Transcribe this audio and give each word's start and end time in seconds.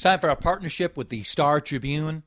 Time 0.00 0.20
for 0.20 0.30
our 0.30 0.36
partnership 0.36 0.96
with 0.96 1.08
the 1.08 1.24
Star 1.24 1.60
Tribune 1.60 2.22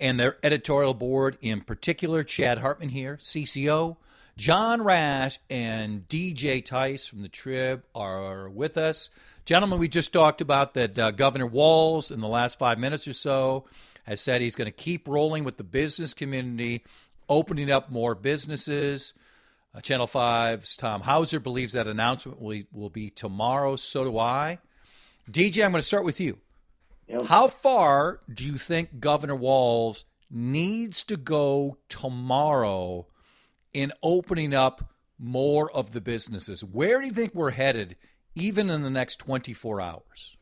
and 0.00 0.18
their 0.18 0.36
editorial 0.42 0.94
board, 0.94 1.38
in 1.40 1.60
particular, 1.60 2.24
Chad 2.24 2.58
Hartman 2.58 2.88
here, 2.88 3.18
CCO. 3.22 3.96
John 4.36 4.82
Rash 4.82 5.38
and 5.48 6.08
DJ 6.08 6.64
Tice 6.64 7.06
from 7.06 7.22
the 7.22 7.28
Trib 7.28 7.84
are 7.94 8.48
with 8.48 8.76
us. 8.76 9.10
Gentlemen, 9.44 9.78
we 9.78 9.86
just 9.86 10.12
talked 10.12 10.40
about 10.40 10.74
that 10.74 10.98
uh, 10.98 11.12
Governor 11.12 11.46
Walz 11.46 12.10
in 12.10 12.20
the 12.20 12.26
last 12.26 12.58
five 12.58 12.80
minutes 12.80 13.06
or 13.06 13.12
so, 13.12 13.64
has 14.02 14.20
said 14.20 14.42
he's 14.42 14.56
going 14.56 14.66
to 14.66 14.72
keep 14.72 15.06
rolling 15.06 15.44
with 15.44 15.56
the 15.56 15.64
business 15.64 16.14
community, 16.14 16.82
opening 17.28 17.70
up 17.70 17.92
more 17.92 18.16
businesses. 18.16 19.14
Uh, 19.72 19.80
Channel 19.80 20.08
5's 20.08 20.76
Tom 20.76 21.02
Hauser 21.02 21.38
believes 21.38 21.74
that 21.74 21.86
announcement 21.86 22.40
will, 22.40 22.62
will 22.72 22.90
be 22.90 23.08
tomorrow. 23.08 23.76
So 23.76 24.02
do 24.02 24.18
I. 24.18 24.58
DJ, 25.30 25.64
I'm 25.64 25.70
going 25.70 25.80
to 25.80 25.86
start 25.86 26.04
with 26.04 26.20
you. 26.20 26.38
Yep. 27.08 27.26
How 27.26 27.48
far 27.48 28.20
do 28.32 28.44
you 28.44 28.58
think 28.58 29.00
Governor 29.00 29.34
Walz 29.34 30.04
needs 30.30 31.02
to 31.04 31.16
go 31.16 31.78
tomorrow 31.88 33.06
in 33.72 33.92
opening 34.02 34.54
up 34.54 34.92
more 35.18 35.70
of 35.70 35.92
the 35.92 36.00
businesses? 36.00 36.62
Where 36.62 37.00
do 37.00 37.06
you 37.06 37.12
think 37.12 37.34
we're 37.34 37.50
headed, 37.50 37.96
even 38.34 38.68
in 38.68 38.82
the 38.82 38.90
next 38.90 39.16
24 39.16 39.80
hours? 39.80 40.36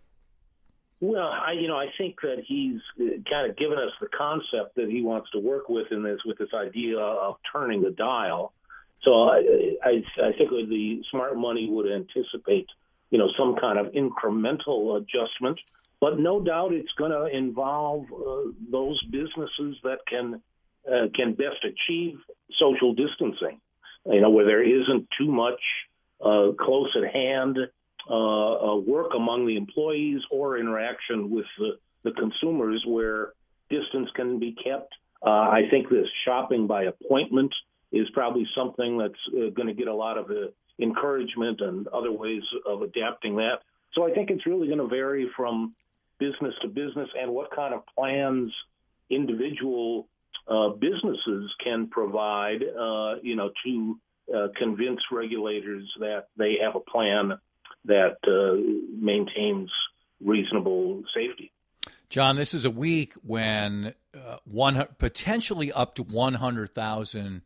Well, 1.01 1.29
I, 1.29 1.53
you 1.53 1.69
know, 1.69 1.77
I 1.77 1.87
think 1.99 2.17
that 2.23 2.43
he's 2.47 2.81
uh, 3.01 3.05
kind 3.31 3.51
of 3.51 3.57
given 3.57 3.79
us 3.79 3.93
the 4.01 4.09
concept 4.09 4.77
that 4.77 4.89
he 4.89 5.03
wants 5.03 5.31
to 5.33 5.39
work 5.39 5.69
with 5.69 5.93
in 5.93 6.03
this, 6.03 6.19
with 6.25 6.39
this 6.39 6.49
idea 6.55 6.99
of 6.99 7.37
turning 7.53 7.83
the 7.83 7.91
dial. 7.91 8.55
So 9.03 9.25
I, 9.29 9.77
I, 9.85 9.91
I 10.23 10.33
think 10.33 10.51
the 10.51 11.03
smart 11.11 11.37
money 11.37 11.69
would 11.71 11.87
anticipate, 11.87 12.67
you 13.11 13.19
know, 13.19 13.29
some 13.39 13.57
kind 13.61 13.79
of 13.79 13.93
incremental 13.93 14.97
adjustment 14.97 15.61
but 16.07 16.21
no 16.21 16.41
doubt 16.41 16.73
it's 16.73 16.93
going 16.97 17.11
to 17.11 17.27
involve 17.37 18.05
uh, 18.13 18.53
those 18.71 19.03
businesses 19.11 19.77
that 19.83 19.99
can 20.09 20.41
uh, 20.87 21.07
can 21.17 21.35
best 21.35 21.65
achieve 21.65 22.21
social 22.61 22.95
distancing. 22.95 23.61
You 24.05 24.21
know, 24.21 24.31
where 24.31 24.45
there 24.45 24.63
isn't 24.63 25.09
too 25.19 25.27
much 25.27 25.61
uh, 26.25 26.53
close 26.61 26.97
at 26.97 27.13
hand 27.13 27.59
uh, 28.09 28.15
uh, 28.15 28.77
work 28.77 29.15
among 29.17 29.49
the 29.49 29.57
employees 29.57 30.21
or 30.31 30.59
interaction 30.59 31.29
with 31.29 31.47
the, 31.59 31.71
the 32.05 32.13
consumers, 32.13 32.85
where 32.87 33.33
distance 33.69 34.09
can 34.15 34.39
be 34.39 34.53
kept. 34.53 34.95
Uh, 35.27 35.31
I 35.31 35.63
think 35.73 35.89
this 35.89 36.07
shopping 36.25 36.69
by 36.69 36.85
appointment 36.85 37.53
is 37.91 38.07
probably 38.15 38.47
something 38.57 38.97
that's 38.97 39.55
going 39.57 39.67
to 39.67 39.75
get 39.75 39.89
a 39.89 39.95
lot 39.95 40.19
of 40.19 40.31
encouragement 40.79 41.61
and 41.61 41.89
other 41.89 42.13
ways 42.13 42.43
of 42.65 42.83
adapting 42.83 43.35
that. 43.39 43.57
So 43.95 44.07
I 44.07 44.13
think 44.15 44.31
it's 44.31 44.47
really 44.47 44.69
going 44.69 44.79
to 44.79 44.87
vary 44.87 45.29
from 45.37 45.73
business 46.19 46.55
to 46.63 46.69
business 46.69 47.09
and 47.21 47.33
what 47.33 47.55
kind 47.55 47.75
of 47.75 47.83
plans 47.95 48.53
individual 49.11 50.09
uh, 50.49 50.71
businesses 50.71 51.53
can 51.63 51.89
provide, 51.89 52.63
uh, 52.63 53.17
you 53.23 53.37
know, 53.37 53.51
to 53.65 53.99
uh, 54.35 54.49
convince 54.57 55.01
regulators 55.13 55.85
that 56.01 56.29
they 56.37 56.57
have 56.63 56.77
a 56.77 56.81
plan 56.81 57.33
that 57.85 58.17
uh, 58.27 58.57
maintains 59.01 59.71
reasonable 60.25 61.03
safety. 61.15 61.53
John, 62.09 62.37
this 62.37 62.55
is 62.55 62.65
a 62.65 62.71
week 62.71 63.15
when 63.25 63.95
uh, 64.15 64.39
one 64.45 64.87
potentially 64.99 65.73
up 65.73 65.97
to 65.97 66.03
100,000 66.03 67.43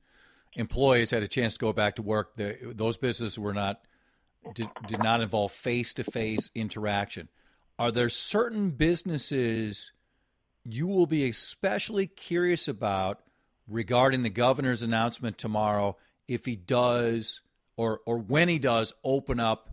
employees 0.54 1.10
had 1.10 1.22
a 1.22 1.28
chance 1.28 1.54
to 1.54 1.58
go 1.58 1.72
back 1.72 1.96
to 1.96 2.02
work. 2.02 2.36
The, 2.36 2.72
those 2.74 2.98
businesses 2.98 3.38
were 3.38 3.54
not 3.54 3.80
did, 4.54 4.68
did 4.86 5.02
not 5.02 5.20
involve 5.20 5.52
face 5.52 5.94
to 5.94 6.04
face 6.04 6.50
interaction 6.54 7.28
are 7.80 7.90
there 7.90 8.10
certain 8.10 8.68
businesses 8.68 9.90
you 10.64 10.86
will 10.86 11.06
be 11.06 11.26
especially 11.30 12.06
curious 12.06 12.68
about 12.68 13.22
regarding 13.66 14.22
the 14.22 14.28
governor's 14.28 14.82
announcement 14.82 15.38
tomorrow 15.38 15.96
if 16.28 16.44
he 16.44 16.54
does 16.56 17.40
or 17.78 18.00
or 18.04 18.18
when 18.18 18.50
he 18.50 18.58
does 18.58 18.92
open 19.02 19.40
up 19.40 19.70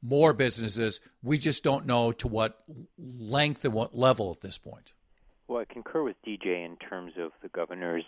more 0.00 0.32
businesses? 0.32 1.00
We 1.22 1.36
just 1.36 1.62
don't 1.62 1.84
know 1.84 2.12
to 2.12 2.28
what 2.28 2.64
length 2.98 3.62
and 3.66 3.74
what 3.74 3.94
level 3.94 4.30
at 4.30 4.40
this 4.40 4.56
point. 4.56 4.94
Well 5.46 5.60
i 5.60 5.70
concur 5.70 6.02
with 6.02 6.16
dj 6.26 6.46
in 6.46 6.76
terms 6.76 7.12
of 7.18 7.32
the 7.42 7.48
governor's 7.48 8.04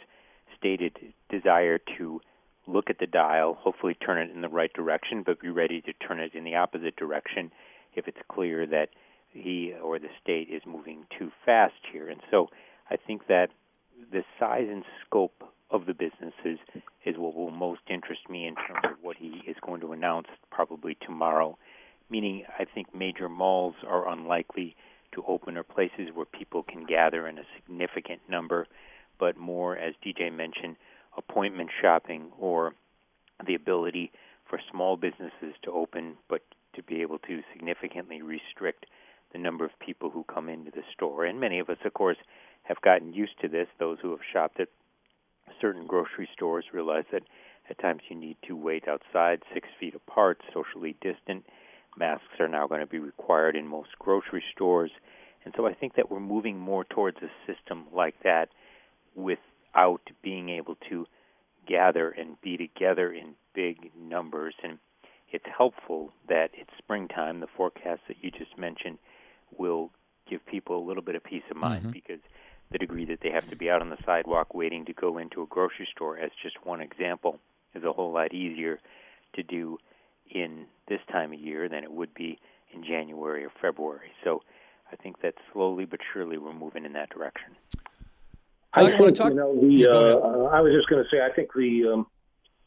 stated 0.56 0.96
desire 1.28 1.78
to 1.98 2.22
look 2.66 2.88
at 2.88 2.98
the 3.00 3.06
dial 3.06 3.58
hopefully 3.60 3.94
turn 3.94 4.16
it 4.16 4.30
in 4.34 4.40
the 4.40 4.48
right 4.48 4.72
direction 4.72 5.22
but 5.26 5.40
be 5.40 5.50
ready 5.50 5.82
to 5.82 5.92
turn 5.92 6.20
it 6.20 6.34
in 6.34 6.44
the 6.44 6.54
opposite 6.54 6.96
direction 6.96 7.52
if 7.94 8.08
it's 8.08 8.22
clear 8.28 8.66
that 8.66 8.88
he 9.32 9.74
or 9.82 9.98
the 9.98 10.08
state 10.22 10.48
is 10.50 10.62
moving 10.66 11.04
too 11.18 11.30
fast 11.44 11.74
here. 11.90 12.08
And 12.08 12.20
so 12.30 12.48
I 12.90 12.96
think 12.96 13.26
that 13.28 13.48
the 14.10 14.24
size 14.38 14.66
and 14.70 14.84
scope 15.04 15.44
of 15.70 15.86
the 15.86 15.94
businesses 15.94 16.58
is 17.04 17.16
what 17.16 17.34
will 17.34 17.50
most 17.50 17.80
interest 17.88 18.28
me 18.28 18.46
in 18.46 18.54
terms 18.54 18.84
of 18.84 18.96
what 19.00 19.16
he 19.16 19.42
is 19.46 19.56
going 19.62 19.80
to 19.80 19.92
announce 19.92 20.28
probably 20.50 20.96
tomorrow. 21.00 21.56
Meaning, 22.10 22.44
I 22.58 22.66
think 22.66 22.94
major 22.94 23.28
malls 23.28 23.74
are 23.86 24.08
unlikely 24.08 24.76
to 25.14 25.24
open 25.26 25.56
or 25.56 25.62
places 25.62 26.10
where 26.12 26.26
people 26.26 26.62
can 26.62 26.84
gather 26.84 27.26
in 27.26 27.38
a 27.38 27.44
significant 27.56 28.20
number, 28.28 28.66
but 29.18 29.36
more, 29.36 29.76
as 29.76 29.94
DJ 30.04 30.32
mentioned, 30.32 30.76
appointment 31.16 31.70
shopping 31.80 32.30
or 32.38 32.74
the 33.46 33.54
ability 33.54 34.10
for 34.48 34.60
small 34.70 34.96
businesses 34.96 35.54
to 35.62 35.70
open, 35.70 36.16
but 36.28 36.42
to 36.74 36.82
be 36.82 37.00
able 37.02 37.18
to 37.20 37.40
significantly 37.52 38.20
restrict 38.20 38.86
the 39.32 39.38
number 39.38 39.64
of 39.64 39.70
people 39.78 40.10
who 40.10 40.24
come 40.24 40.48
into 40.48 40.70
the 40.70 40.82
store. 40.92 41.24
And 41.24 41.40
many 41.40 41.58
of 41.58 41.70
us, 41.70 41.78
of 41.84 41.94
course, 41.94 42.18
have 42.64 42.80
gotten 42.82 43.12
used 43.12 43.40
to 43.40 43.48
this. 43.48 43.68
Those 43.78 43.98
who 44.00 44.10
have 44.10 44.20
shopped 44.32 44.60
at 44.60 44.68
certain 45.60 45.86
grocery 45.86 46.28
stores 46.32 46.66
realize 46.72 47.04
that 47.12 47.22
at 47.70 47.78
times 47.78 48.02
you 48.08 48.16
need 48.16 48.36
to 48.46 48.56
wait 48.56 48.88
outside 48.88 49.42
six 49.54 49.68
feet 49.78 49.94
apart, 49.94 50.40
socially 50.52 50.96
distant. 51.00 51.44
Masks 51.96 52.40
are 52.40 52.48
now 52.48 52.66
going 52.66 52.80
to 52.80 52.86
be 52.86 52.98
required 52.98 53.56
in 53.56 53.66
most 53.66 53.90
grocery 53.98 54.42
stores. 54.54 54.90
And 55.44 55.54
so 55.56 55.66
I 55.66 55.74
think 55.74 55.94
that 55.96 56.10
we're 56.10 56.20
moving 56.20 56.58
more 56.58 56.84
towards 56.84 57.18
a 57.18 57.30
system 57.52 57.86
like 57.92 58.14
that 58.22 58.48
without 59.14 60.02
being 60.22 60.48
able 60.48 60.76
to 60.88 61.06
gather 61.66 62.10
and 62.10 62.40
be 62.40 62.56
together 62.56 63.12
in 63.12 63.34
big 63.54 63.90
numbers. 63.98 64.54
And 64.62 64.78
it's 65.30 65.44
helpful 65.56 66.12
that 66.28 66.50
it's 66.54 66.70
springtime, 66.78 67.40
the 67.40 67.46
forecast 67.56 68.02
that 68.08 68.16
you 68.20 68.30
just 68.30 68.56
mentioned 68.58 68.98
will 69.58 69.90
give 70.28 70.44
people 70.46 70.78
a 70.78 70.84
little 70.84 71.02
bit 71.02 71.14
of 71.14 71.24
peace 71.24 71.42
of 71.50 71.56
mind 71.56 71.82
mm-hmm. 71.82 71.92
because 71.92 72.20
the 72.70 72.78
degree 72.78 73.04
that 73.04 73.20
they 73.22 73.30
have 73.30 73.48
to 73.50 73.56
be 73.56 73.70
out 73.70 73.82
on 73.82 73.90
the 73.90 73.98
sidewalk 74.04 74.54
waiting 74.54 74.84
to 74.86 74.92
go 74.92 75.18
into 75.18 75.42
a 75.42 75.46
grocery 75.46 75.88
store, 75.94 76.18
as 76.18 76.30
just 76.42 76.64
one 76.64 76.80
example, 76.80 77.38
is 77.74 77.84
a 77.84 77.92
whole 77.92 78.12
lot 78.12 78.32
easier 78.32 78.80
to 79.34 79.42
do 79.42 79.78
in 80.30 80.66
this 80.88 81.00
time 81.10 81.32
of 81.32 81.38
year 81.38 81.68
than 81.68 81.84
it 81.84 81.92
would 81.92 82.14
be 82.14 82.38
in 82.74 82.82
January 82.82 83.44
or 83.44 83.52
February. 83.60 84.12
So 84.24 84.42
I 84.90 84.96
think 84.96 85.20
that 85.22 85.34
slowly 85.52 85.84
but 85.84 86.00
surely 86.12 86.38
we're 86.38 86.54
moving 86.54 86.84
in 86.84 86.94
that 86.94 87.10
direction. 87.10 87.56
I 88.74 88.96
think, 88.96 89.14
talk- 89.16 89.30
you 89.30 89.34
know, 89.34 89.54
the, 89.54 89.86
uh, 89.86 90.44
I 90.44 90.60
was 90.60 90.72
just 90.72 90.88
going 90.88 91.04
to 91.04 91.08
say, 91.10 91.20
I 91.20 91.34
think 91.34 91.52
the 91.54 91.92
um, 91.92 92.06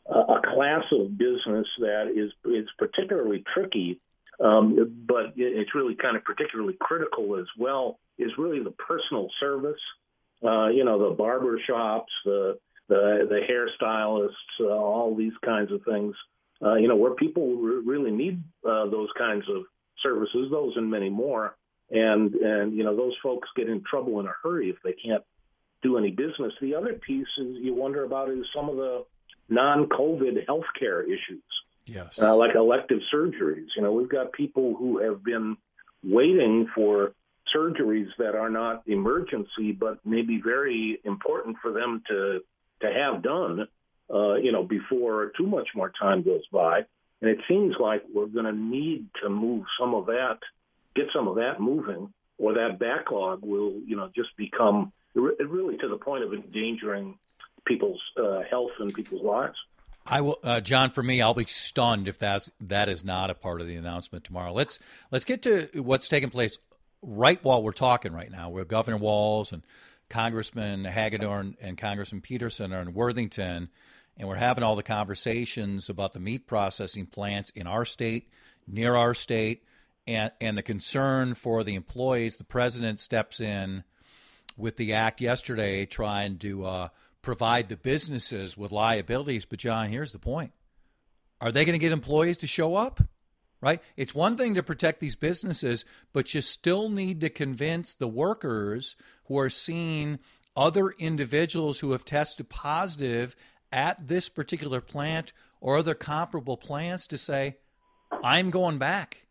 a 0.08 0.40
class 0.54 0.84
of 0.92 1.18
business 1.18 1.66
that 1.80 2.14
is 2.16 2.32
is 2.46 2.68
particularly 2.78 3.44
tricky 3.54 4.00
um, 4.40 5.04
but 5.08 5.34
it's 5.36 5.76
really 5.76 5.96
kind 5.96 6.18
of 6.18 6.24
particularly 6.24 6.76
critical 6.80 7.38
as 7.40 7.46
well 7.58 8.00
is 8.18 8.32
really 8.38 8.64
the 8.64 8.72
personal 8.72 9.30
service. 9.40 9.80
Uh, 10.44 10.68
you 10.68 10.84
know, 10.84 11.10
the 11.10 11.16
barber 11.16 11.60
shops, 11.66 12.12
the 12.26 12.58
the, 12.88 13.28
the 13.28 13.40
hairstylists, 13.50 14.30
uh, 14.60 14.68
all 14.68 15.16
these 15.16 15.34
kinds 15.44 15.72
of 15.72 15.82
things. 15.84 16.16
Uh, 16.64 16.76
you 16.76 16.88
know, 16.88 16.96
where 16.96 17.16
people 17.16 17.56
re- 17.56 17.84
really 17.86 18.12
need 18.12 18.44
uh, 18.68 18.86
those 18.90 19.10
kinds 19.18 19.44
of 19.50 19.64
services, 20.04 20.50
those 20.52 20.74
and 20.76 20.90
many 20.90 21.10
more. 21.10 21.56
And 21.90 22.34
and 22.36 22.76
you 22.76 22.84
know, 22.84 22.96
those 22.96 23.14
folks 23.22 23.48
get 23.56 23.70
in 23.70 23.84
trouble 23.90 24.20
in 24.20 24.26
a 24.26 24.34
hurry 24.44 24.70
if 24.70 24.78
they 24.84 24.94
can't 24.94 25.24
do 25.82 25.98
any 25.98 26.12
business. 26.12 26.54
The 26.62 26.76
other 26.76 26.94
piece 26.94 27.28
is 27.38 27.58
you 27.62 27.74
wonder 27.74 28.04
about 28.04 28.30
is 28.30 28.46
some 28.56 28.70
of 28.70 28.76
the 28.76 29.06
non-COVID 29.50 30.46
healthcare 30.48 31.04
issues. 31.04 31.44
Yes. 31.86 32.20
Uh, 32.20 32.36
like 32.36 32.56
elective 32.56 33.00
surgeries. 33.14 33.68
You 33.76 33.84
know, 33.84 33.92
we've 33.92 34.10
got 34.10 34.32
people 34.32 34.76
who 34.76 35.00
have 35.00 35.24
been 35.24 35.58
waiting 36.04 36.68
for 36.74 37.14
surgeries 37.56 38.10
that 38.18 38.36
are 38.36 38.50
not 38.50 38.84
emergency, 38.88 39.72
but 39.72 40.06
may 40.06 40.22
be 40.22 40.42
very 40.42 41.00
important 41.04 41.58
for 41.62 41.72
them 41.72 42.04
to 42.08 42.42
to 42.82 42.92
have 42.92 43.22
done. 43.22 43.68
Uh, 44.14 44.36
you 44.36 44.52
know, 44.52 44.64
before 44.64 45.32
too 45.36 45.48
much 45.48 45.70
more 45.74 45.92
time 46.00 46.22
goes 46.22 46.46
by. 46.52 46.86
And 47.22 47.30
it 47.32 47.40
seems 47.48 47.76
like 47.80 48.04
we're 48.14 48.28
going 48.28 48.46
to 48.46 48.52
need 48.52 49.08
to 49.24 49.30
move 49.30 49.66
some 49.80 49.96
of 49.96 50.06
that, 50.08 50.38
get 50.96 51.08
some 51.12 51.28
of 51.28 51.38
that 51.38 51.60
moving, 51.60 52.14
or 52.38 52.54
that 52.54 52.78
backlog 52.78 53.42
will, 53.42 53.74
you 53.86 53.96
know, 53.96 54.12
just 54.16 54.30
become 54.38 54.92
really 55.16 55.78
to 55.78 55.88
the 55.88 55.98
point 55.98 56.24
of 56.24 56.34
endangering 56.34 57.18
people's 57.66 58.02
uh, 58.18 58.42
health 58.50 58.72
and 58.80 58.94
people's 58.94 59.24
lives. 59.24 59.56
I 60.06 60.22
will, 60.22 60.38
uh, 60.44 60.62
John. 60.62 60.92
For 60.92 61.02
me, 61.02 61.22
I'll 61.22 61.34
be 61.34 61.46
stunned 61.46 62.08
if 62.08 62.18
that's 62.18 62.52
that 62.62 62.90
is 62.90 63.04
not 63.04 63.30
a 63.30 63.36
part 63.36 63.62
of 63.62 63.68
the 63.68 63.76
announcement 63.76 64.24
tomorrow. 64.24 64.54
Let's 64.54 64.78
let's 65.12 65.26
get 65.26 65.42
to 65.44 65.70
what's 65.82 66.08
taking 66.08 66.30
place 66.30 66.58
right 67.02 67.44
while 67.44 67.64
we're 67.64 67.72
talking 67.72 68.14
right 68.14 68.32
now, 68.32 68.50
where 68.50 68.66
Governor 68.66 68.98
Walz 68.98 69.52
and 69.52 69.64
Congressman 70.10 70.86
Hagedorn 70.86 71.56
and 71.60 71.78
Congressman 71.78 72.22
Peterson 72.22 72.74
are 72.74 72.82
in 72.82 72.94
Worthington, 72.94 73.70
and 74.18 74.28
we're 74.28 74.36
having 74.36 74.64
all 74.64 74.76
the 74.76 74.84
conversations 74.84 75.90
about 75.90 76.14
the 76.14 76.20
meat 76.20 76.48
processing 76.48 77.08
plants 77.08 77.50
in 77.52 77.66
our 77.66 77.86
state, 77.86 78.30
near 78.68 78.96
our 78.96 79.16
state, 79.16 79.64
and, 80.06 80.32
and 80.40 80.58
the 80.58 80.64
concern 80.64 81.34
for 81.34 81.64
the 81.64 81.76
employees. 81.76 82.38
The 82.38 82.44
president 82.44 83.02
steps 83.02 83.40
in 83.40 83.84
with 84.58 84.78
the 84.78 84.94
act 84.94 85.20
yesterday 85.20 85.86
trying 85.86 86.38
to 86.40 86.66
uh, 86.66 86.88
provide 87.26 87.68
the 87.68 87.76
businesses 87.76 88.56
with 88.56 88.72
liabilities. 88.72 89.44
But, 89.44 89.60
John, 89.60 89.90
here's 89.90 90.14
the 90.14 90.20
point 90.20 90.52
are 91.42 91.52
they 91.52 91.66
going 91.66 91.78
to 91.78 91.80
get 91.80 91.92
employees 91.92 92.38
to 92.40 92.48
show 92.48 92.76
up? 92.76 93.02
Right? 93.62 93.82
It's 93.98 94.14
one 94.14 94.38
thing 94.38 94.54
to 94.56 94.64
protect 94.64 95.00
these 95.00 95.16
businesses, 95.16 95.86
but 96.14 96.34
you 96.34 96.42
still 96.42 96.90
need 96.90 97.22
to 97.22 97.30
convince 97.30 97.94
the 97.94 98.08
workers 98.08 98.96
who 99.26 99.40
are 99.40 99.50
seeing 99.50 100.20
other 100.56 100.92
individuals 100.92 101.80
who 101.80 101.92
have 101.92 102.06
tested 102.06 102.48
positive 102.48 103.36
at 103.72 104.08
this 104.08 104.30
particular 104.30 104.82
plant 104.82 105.34
or 105.62 105.78
other 105.78 105.96
comparable 105.96 106.58
plants 106.58 107.08
to 107.08 107.18
say, 107.18 107.58
I'm 108.24 108.52
going 108.52 108.78
back. 108.78 109.26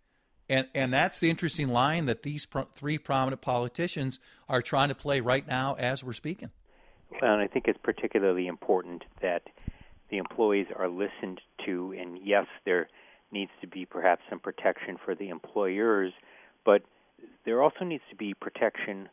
And, 0.48 0.66
and 0.74 0.92
that's 0.92 1.20
the 1.20 1.30
interesting 1.30 1.68
line 1.68 2.06
that 2.06 2.24
these 2.24 2.44
pro- 2.44 2.64
three 2.74 2.98
prominent 2.98 3.40
politicians 3.40 4.18
are 4.48 4.62
trying 4.62 4.88
to 4.88 4.94
play 4.94 5.20
right 5.20 5.46
now 5.46 5.76
as 5.78 6.02
we're 6.02 6.12
speaking. 6.12 6.50
And 7.22 7.40
I 7.40 7.46
think 7.46 7.66
it's 7.68 7.78
particularly 7.82 8.46
important 8.46 9.04
that 9.22 9.42
the 10.10 10.18
employees 10.18 10.66
are 10.76 10.88
listened 10.88 11.40
to, 11.66 11.94
and 11.98 12.18
yes, 12.22 12.46
there 12.64 12.88
needs 13.32 13.50
to 13.60 13.66
be 13.66 13.84
perhaps 13.84 14.22
some 14.28 14.38
protection 14.38 14.96
for 15.04 15.14
the 15.14 15.28
employers, 15.28 16.12
but 16.64 16.82
there 17.44 17.62
also 17.62 17.84
needs 17.84 18.02
to 18.10 18.16
be 18.16 18.34
protection 18.34 19.08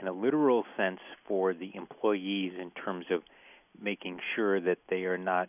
in 0.00 0.08
a 0.08 0.12
literal 0.12 0.64
sense 0.76 1.00
for 1.26 1.54
the 1.54 1.72
employees 1.74 2.52
in 2.60 2.70
terms 2.70 3.06
of 3.10 3.22
making 3.80 4.18
sure 4.34 4.60
that 4.60 4.78
they 4.88 5.04
are 5.04 5.18
not, 5.18 5.48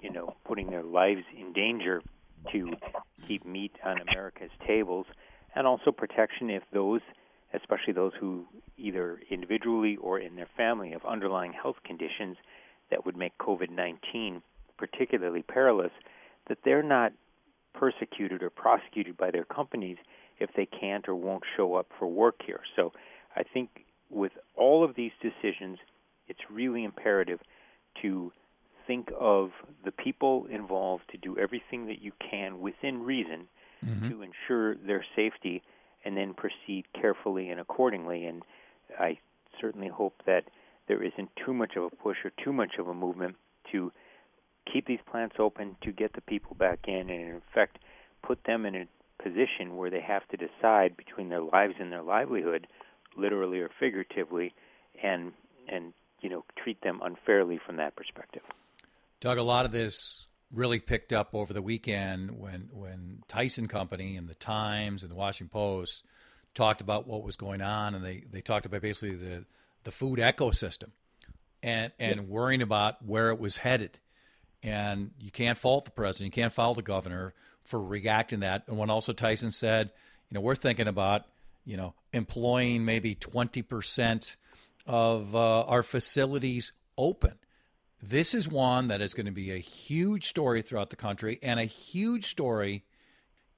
you 0.00 0.10
know, 0.10 0.34
putting 0.44 0.70
their 0.70 0.82
lives 0.82 1.22
in 1.38 1.52
danger 1.52 2.02
to 2.52 2.72
keep 3.26 3.44
meat 3.44 3.72
on 3.84 4.00
America's 4.00 4.50
tables, 4.66 5.06
and 5.54 5.66
also 5.66 5.90
protection 5.90 6.50
if 6.50 6.62
those, 6.72 7.00
especially 7.54 7.92
those 7.92 8.12
who 8.18 8.46
either 8.76 9.20
individually 9.30 9.96
or 9.96 10.18
in 10.18 10.36
their 10.36 10.48
family 10.56 10.90
have 10.90 11.04
underlying 11.04 11.52
health 11.52 11.76
conditions 11.84 12.36
that 12.90 13.04
would 13.06 13.16
make 13.16 13.36
COVID 13.38 13.70
19 13.70 14.42
particularly 14.78 15.42
perilous, 15.42 15.90
that 16.48 16.58
they're 16.64 16.82
not 16.82 17.12
persecuted 17.74 18.42
or 18.42 18.50
prosecuted 18.50 19.16
by 19.16 19.30
their 19.30 19.44
companies 19.44 19.96
if 20.38 20.50
they 20.56 20.66
can't 20.66 21.08
or 21.08 21.14
won't 21.14 21.42
show 21.56 21.74
up 21.74 21.86
for 21.98 22.06
work 22.06 22.36
here. 22.46 22.60
So 22.76 22.92
I 23.36 23.42
think 23.42 23.84
with 24.08 24.32
all 24.56 24.84
of 24.84 24.94
these 24.94 25.12
decisions, 25.20 25.78
it's 26.28 26.40
really 26.50 26.84
imperative 26.84 27.40
to 28.02 28.32
think 28.86 29.10
of 29.18 29.50
the 29.84 29.90
people 29.90 30.46
involved 30.50 31.04
to 31.10 31.18
do 31.18 31.36
everything 31.38 31.86
that 31.86 32.00
you 32.00 32.12
can 32.30 32.60
within 32.60 33.02
reason 33.02 33.48
mm-hmm. 33.84 34.08
to 34.08 34.22
ensure 34.22 34.76
their 34.76 35.04
safety 35.14 35.62
and 36.04 36.16
then 36.16 36.34
proceed 36.34 36.84
carefully 36.98 37.50
and 37.50 37.60
accordingly. 37.60 38.24
And 38.24 38.42
I 38.98 39.18
certainly 39.60 39.88
hope 39.88 40.22
that 40.26 40.44
there 40.86 41.02
isn't 41.02 41.30
too 41.44 41.52
much 41.52 41.76
of 41.76 41.84
a 41.84 41.90
push 41.90 42.18
or 42.24 42.32
too 42.42 42.52
much 42.52 42.72
of 42.78 42.88
a 42.88 42.94
movement 42.94 43.36
to 43.72 43.92
keep 44.72 44.86
these 44.86 45.00
plants 45.10 45.36
open, 45.38 45.76
to 45.82 45.92
get 45.92 46.12
the 46.14 46.20
people 46.20 46.54
back 46.54 46.80
in, 46.86 47.10
and 47.10 47.10
in 47.10 47.42
fact, 47.54 47.78
put 48.22 48.44
them 48.44 48.66
in 48.66 48.74
a 48.74 48.86
position 49.22 49.76
where 49.76 49.90
they 49.90 50.00
have 50.00 50.26
to 50.28 50.36
decide 50.36 50.96
between 50.96 51.28
their 51.28 51.40
lives 51.40 51.74
and 51.78 51.92
their 51.92 52.02
livelihood, 52.02 52.66
literally 53.16 53.60
or 53.60 53.70
figuratively, 53.80 54.54
and 55.02 55.32
and 55.68 55.92
you 56.20 56.28
know 56.28 56.44
treat 56.62 56.80
them 56.82 57.00
unfairly 57.02 57.58
from 57.64 57.76
that 57.76 57.96
perspective. 57.96 58.42
Doug, 59.20 59.38
a 59.38 59.42
lot 59.42 59.66
of 59.66 59.72
this 59.72 60.27
really 60.52 60.80
picked 60.80 61.12
up 61.12 61.34
over 61.34 61.52
the 61.52 61.62
weekend 61.62 62.38
when 62.38 62.70
when 62.72 63.22
Tyson 63.28 63.68
Company 63.68 64.16
and 64.16 64.28
the 64.28 64.34
Times 64.34 65.02
and 65.02 65.10
the 65.10 65.16
Washington 65.16 65.50
Post 65.50 66.04
talked 66.54 66.80
about 66.80 67.06
what 67.06 67.22
was 67.22 67.36
going 67.36 67.60
on, 67.60 67.94
and 67.94 68.04
they 68.04 68.24
they 68.30 68.40
talked 68.40 68.66
about 68.66 68.82
basically 68.82 69.16
the 69.16 69.44
the 69.84 69.90
food 69.90 70.18
ecosystem 70.18 70.90
and 71.62 71.92
and 71.98 72.28
worrying 72.28 72.62
about 72.62 73.04
where 73.04 73.30
it 73.30 73.38
was 73.38 73.58
headed. 73.58 73.98
And 74.62 75.12
you 75.20 75.30
can't 75.30 75.56
fault 75.56 75.84
the 75.84 75.92
president, 75.92 76.34
you 76.34 76.42
can't 76.42 76.52
fault 76.52 76.76
the 76.76 76.82
governor 76.82 77.32
for 77.62 77.80
reacting 77.80 78.40
that. 78.40 78.64
And 78.66 78.76
when 78.76 78.90
also 78.90 79.12
Tyson 79.12 79.52
said, 79.52 79.90
you 80.28 80.34
know, 80.34 80.40
we're 80.40 80.56
thinking 80.56 80.88
about 80.88 81.26
you 81.64 81.76
know 81.76 81.94
employing 82.12 82.84
maybe 82.84 83.14
twenty 83.14 83.62
percent 83.62 84.36
of 84.86 85.34
uh, 85.34 85.64
our 85.64 85.82
facilities 85.82 86.72
open. 86.96 87.34
This 88.02 88.34
is 88.34 88.48
one 88.48 88.88
that 88.88 89.00
is 89.00 89.14
going 89.14 89.26
to 89.26 89.32
be 89.32 89.50
a 89.50 89.58
huge 89.58 90.24
story 90.24 90.62
throughout 90.62 90.90
the 90.90 90.96
country 90.96 91.38
and 91.42 91.58
a 91.58 91.64
huge 91.64 92.26
story 92.26 92.84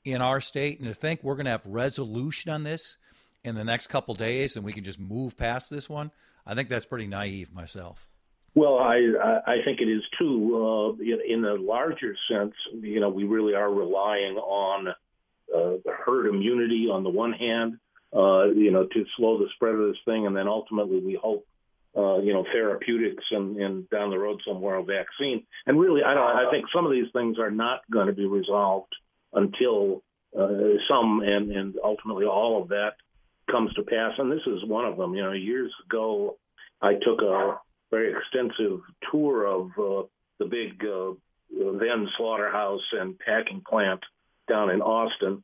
in 0.05 0.23
our 0.23 0.41
state. 0.41 0.79
And 0.79 0.89
to 0.89 0.95
think 0.95 1.23
we're 1.23 1.35
going 1.35 1.45
to 1.45 1.51
have 1.51 1.67
resolution 1.67 2.51
on 2.51 2.63
this 2.63 2.97
in 3.45 3.55
the 3.55 3.65
next 3.65 3.89
couple 3.89 4.15
days 4.15 4.57
and 4.57 4.65
we 4.65 4.73
can 4.73 4.85
just 4.85 4.99
move 4.99 5.37
past 5.37 5.71
this 5.71 5.89
one, 5.89 6.11
I 6.47 6.55
think 6.55 6.69
that's 6.69 6.87
pretty 6.87 7.07
naive 7.07 7.53
myself. 7.53 8.09
Well, 8.55 8.79
I 8.79 8.99
I 9.47 9.57
think 9.65 9.81
it 9.81 9.89
is 9.89 10.03
too. 10.19 10.97
Uh, 10.99 11.03
in 11.03 11.45
a 11.45 11.55
larger 11.55 12.17
sense, 12.29 12.55
you 12.81 12.99
know, 12.99 13.09
we 13.09 13.23
really 13.25 13.55
are 13.55 13.73
relying 13.73 14.37
on 14.37 14.89
uh, 15.55 15.91
herd 16.05 16.27
immunity 16.27 16.89
on 16.91 17.05
the 17.05 17.11
one 17.11 17.33
hand, 17.33 17.79
uh, 18.13 18.47
you 18.47 18.73
know, 18.73 18.87
to 18.87 19.05
slow 19.17 19.39
the 19.39 19.49
spread 19.55 19.75
of 19.75 19.89
this 19.89 19.99
thing, 20.05 20.27
and 20.27 20.37
then 20.37 20.49
ultimately 20.49 20.99
we 20.99 21.15
hope, 21.15 21.47
uh, 21.97 22.19
you 22.19 22.33
know, 22.33 22.45
therapeutics 22.53 23.25
and, 23.31 23.57
and 23.57 23.91
down 23.91 24.11
the 24.11 24.19
road 24.19 24.41
somewhere 24.47 24.77
a 24.77 24.85
vaccine. 24.85 25.45
And 25.67 25.81
really, 25.81 26.03
I 26.05 26.15
don't. 26.15 26.25
I 26.25 26.51
think 26.51 26.67
some 26.75 26.87
of 26.87 26.93
these 26.93 27.11
things 27.13 27.39
are 27.39 27.51
not 27.51 27.81
going 27.91 28.07
to 28.07 28.13
be 28.13 28.27
resolved 28.27 28.95
until 29.33 30.03
uh, 30.39 30.79
some 30.89 31.21
and 31.25 31.51
and 31.51 31.75
ultimately 31.83 32.27
all 32.27 32.63
of 32.63 32.69
that 32.69 32.93
comes 33.51 33.73
to 33.75 33.83
pass. 33.83 34.13
And 34.19 34.31
this 34.31 34.47
is 34.47 34.65
one 34.65 34.85
of 34.85 34.97
them. 34.97 35.15
You 35.15 35.23
know, 35.23 35.33
years 35.33 35.73
ago, 35.87 36.39
I 36.81 36.95
took 36.95 37.23
a 37.23 37.59
very 37.91 38.13
extensive 38.13 38.81
tour 39.11 39.47
of 39.47 39.71
uh, 39.79 40.07
the 40.39 40.47
big 40.47 40.85
uh, 40.85 41.13
then 41.51 42.09
slaughterhouse 42.17 42.87
and 42.93 43.19
packing 43.19 43.63
plant 43.69 44.01
down 44.49 44.71
in 44.71 44.81
Austin. 44.81 45.43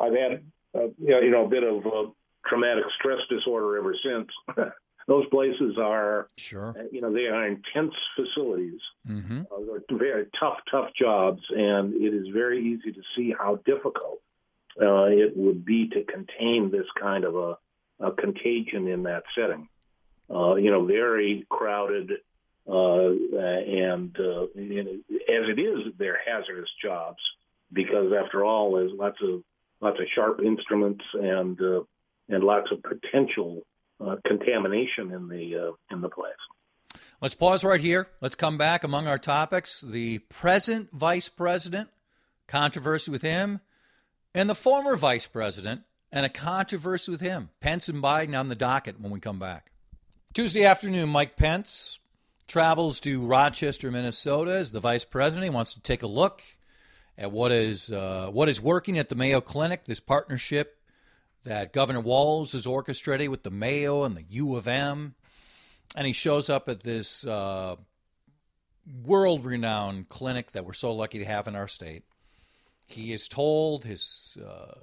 I've 0.00 0.12
had 0.12 0.42
uh, 0.74 0.88
you 0.98 1.30
know 1.30 1.46
a 1.46 1.48
bit 1.48 1.62
of 1.62 1.86
uh, 1.86 2.10
traumatic 2.46 2.84
stress 2.98 3.20
disorder 3.30 3.78
ever 3.78 3.94
since. 4.02 4.28
Those 5.06 5.26
places 5.26 5.76
are 5.80 6.28
sure. 6.36 6.74
Uh, 6.78 6.82
you 6.90 7.00
know 7.00 7.12
they 7.12 7.26
are 7.26 7.46
intense 7.46 7.94
facilities. 8.16 8.80
Mm-hmm. 9.08 9.42
Uh, 9.42 9.78
they're 9.88 9.98
very 9.98 10.26
tough, 10.38 10.58
tough 10.70 10.90
jobs, 10.98 11.42
and 11.50 11.94
it 11.94 12.12
is 12.12 12.28
very 12.32 12.60
easy 12.72 12.92
to 12.92 13.02
see 13.16 13.32
how 13.38 13.60
difficult 13.64 14.20
uh, 14.80 15.04
it 15.04 15.36
would 15.36 15.64
be 15.64 15.88
to 15.88 16.02
contain 16.04 16.70
this 16.70 16.86
kind 17.00 17.24
of 17.24 17.36
a, 17.36 17.56
a 18.00 18.12
contagion 18.12 18.88
in 18.88 19.04
that 19.04 19.22
setting. 19.38 19.68
Uh, 20.28 20.56
you 20.56 20.72
know, 20.72 20.84
very 20.84 21.46
crowded, 21.48 22.10
uh, 22.68 23.10
and 23.10 24.16
uh, 24.18 24.42
as 24.42 25.44
it 25.48 25.60
is, 25.60 25.92
they're 25.98 26.18
hazardous 26.26 26.68
jobs 26.82 27.22
because, 27.72 28.12
after 28.12 28.44
all, 28.44 28.74
there's 28.74 28.90
lots 28.92 29.18
of 29.22 29.44
lots 29.80 30.00
of 30.00 30.06
sharp 30.12 30.40
instruments 30.40 31.04
and 31.14 31.60
uh, 31.60 31.82
and 32.28 32.42
lots 32.42 32.72
of 32.72 32.82
potential 32.82 33.62
uh, 34.00 34.16
contamination 34.26 35.12
in 35.12 35.28
the 35.28 35.68
uh, 35.68 35.94
in 35.94 36.00
the 36.00 36.08
place. 36.08 36.32
Let's 37.20 37.34
pause 37.34 37.64
right 37.64 37.80
here. 37.80 38.08
Let's 38.20 38.34
come 38.34 38.58
back 38.58 38.84
among 38.84 39.06
our 39.06 39.18
topics: 39.18 39.80
the 39.80 40.18
present 40.18 40.90
vice 40.92 41.28
president, 41.28 41.88
controversy 42.46 43.10
with 43.10 43.22
him, 43.22 43.60
and 44.34 44.50
the 44.50 44.54
former 44.54 44.96
vice 44.96 45.26
president, 45.26 45.82
and 46.12 46.26
a 46.26 46.30
controversy 46.30 47.10
with 47.10 47.20
him. 47.20 47.50
Pence 47.60 47.88
and 47.88 48.02
Biden 48.02 48.38
on 48.38 48.48
the 48.48 48.54
docket 48.54 49.00
when 49.00 49.12
we 49.12 49.20
come 49.20 49.38
back. 49.38 49.70
Tuesday 50.34 50.64
afternoon, 50.64 51.08
Mike 51.08 51.36
Pence 51.36 51.98
travels 52.46 53.00
to 53.00 53.24
Rochester, 53.24 53.90
Minnesota 53.90 54.52
as 54.52 54.72
the 54.72 54.80
vice 54.80 55.04
president. 55.04 55.44
He 55.44 55.50
wants 55.50 55.74
to 55.74 55.80
take 55.80 56.02
a 56.02 56.06
look 56.06 56.42
at 57.18 57.32
what 57.32 57.52
is 57.52 57.90
uh, 57.90 58.28
what 58.30 58.48
is 58.48 58.60
working 58.60 58.98
at 58.98 59.08
the 59.08 59.14
Mayo 59.14 59.40
Clinic. 59.40 59.84
This 59.84 60.00
partnership 60.00 60.75
that 61.46 61.72
Governor 61.72 62.00
Walz 62.00 62.54
is 62.54 62.66
orchestrating 62.66 63.28
with 63.28 63.42
the 63.44 63.50
Mayo 63.50 64.02
and 64.02 64.16
the 64.16 64.24
U 64.28 64.56
of 64.56 64.68
M, 64.68 65.14
and 65.94 66.06
he 66.06 66.12
shows 66.12 66.50
up 66.50 66.68
at 66.68 66.82
this 66.82 67.24
uh, 67.26 67.76
world-renowned 69.04 70.08
clinic 70.08 70.52
that 70.52 70.64
we're 70.64 70.72
so 70.72 70.92
lucky 70.92 71.20
to 71.20 71.24
have 71.24 71.48
in 71.48 71.56
our 71.56 71.68
state. 71.68 72.04
He 72.84 73.12
is 73.12 73.28
told 73.28 73.84
his 73.84 74.36
uh, 74.44 74.74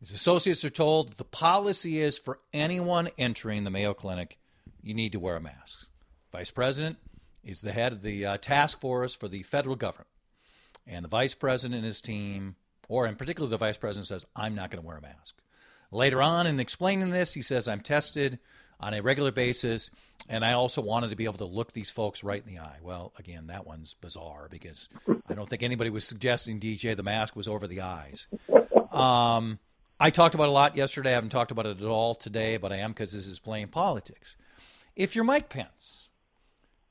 his 0.00 0.10
associates 0.10 0.64
are 0.64 0.70
told 0.70 1.12
the 1.12 1.24
policy 1.24 2.00
is 2.00 2.18
for 2.18 2.40
anyone 2.52 3.08
entering 3.16 3.62
the 3.62 3.70
Mayo 3.70 3.94
Clinic, 3.94 4.38
you 4.82 4.94
need 4.94 5.12
to 5.12 5.20
wear 5.20 5.36
a 5.36 5.40
mask. 5.40 5.88
Vice 6.32 6.50
President 6.50 6.98
is 7.44 7.62
the 7.62 7.72
head 7.72 7.92
of 7.92 8.02
the 8.02 8.26
uh, 8.26 8.36
task 8.38 8.80
force 8.80 9.14
for 9.14 9.28
the 9.28 9.42
federal 9.42 9.76
government. 9.76 10.08
And 10.86 11.04
the 11.04 11.08
Vice 11.08 11.36
President 11.36 11.76
and 11.76 11.84
his 11.84 12.00
team, 12.00 12.56
or 12.88 13.06
in 13.06 13.16
particular 13.16 13.48
the 13.48 13.58
Vice 13.58 13.76
President, 13.76 14.06
says, 14.06 14.26
I'm 14.34 14.54
not 14.54 14.70
going 14.70 14.82
to 14.82 14.86
wear 14.86 14.98
a 14.98 15.02
mask. 15.02 15.36
Later 15.90 16.22
on 16.22 16.46
in 16.46 16.58
explaining 16.58 17.10
this, 17.10 17.34
he 17.34 17.42
says, 17.42 17.68
I'm 17.68 17.80
tested 17.80 18.38
on 18.80 18.94
a 18.94 19.02
regular 19.02 19.30
basis, 19.30 19.90
and 20.28 20.44
I 20.44 20.52
also 20.52 20.80
wanted 20.80 21.10
to 21.10 21.16
be 21.16 21.24
able 21.24 21.34
to 21.34 21.44
look 21.44 21.72
these 21.72 21.90
folks 21.90 22.24
right 22.24 22.42
in 22.44 22.54
the 22.54 22.60
eye. 22.60 22.78
Well, 22.82 23.12
again, 23.18 23.48
that 23.48 23.66
one's 23.66 23.94
bizarre 23.94 24.48
because 24.50 24.88
I 25.28 25.34
don't 25.34 25.48
think 25.48 25.62
anybody 25.62 25.90
was 25.90 26.06
suggesting 26.06 26.58
DJ 26.58 26.96
the 26.96 27.02
mask 27.02 27.36
was 27.36 27.46
over 27.46 27.66
the 27.66 27.82
eyes. 27.82 28.26
Um, 28.90 29.58
I 30.00 30.10
talked 30.10 30.34
about 30.34 30.48
a 30.48 30.52
lot 30.52 30.76
yesterday. 30.76 31.10
I 31.10 31.14
haven't 31.14 31.30
talked 31.30 31.52
about 31.52 31.66
it 31.66 31.80
at 31.80 31.86
all 31.86 32.14
today, 32.14 32.56
but 32.56 32.72
I 32.72 32.78
am 32.78 32.90
because 32.90 33.12
this 33.12 33.26
is 33.26 33.38
playing 33.38 33.68
politics. 33.68 34.36
If 34.96 35.14
you're 35.14 35.24
Mike 35.24 35.48
Pence 35.48 36.08